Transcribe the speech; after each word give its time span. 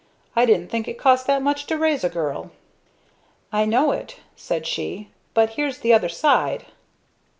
I 0.35 0.45
didn't 0.47 0.71
think 0.71 0.87
it 0.87 0.97
cost 0.97 1.27
that 1.27 1.43
much 1.43 1.67
to 1.67 1.77
raise 1.77 2.03
a 2.03 2.09
girl." 2.09 2.49
"I 3.51 3.65
know 3.65 3.91
it," 3.91 4.15
said 4.35 4.65
she. 4.65 5.09
"But 5.35 5.51
here's 5.51 5.77
the 5.77 5.93
other 5.93 6.09
side." 6.09 6.65